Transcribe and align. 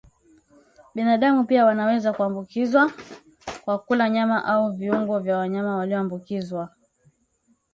Binadamu 0.95 1.43
pia 1.43 1.65
wanaweza 1.65 2.13
kuambukizwa 2.13 2.91
kwa 3.63 3.79
kula 3.79 4.09
nyama 4.09 4.45
au 4.45 4.71
viungo 4.71 5.19
vya 5.19 5.37
wanyama 5.37 5.75
walioambukizwa 5.77 6.65
visivyopikwa 6.67 6.77